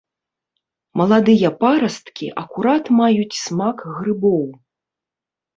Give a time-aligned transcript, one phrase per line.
[1.01, 4.45] Маладыя парасткі акурат маюць смак грыбоў.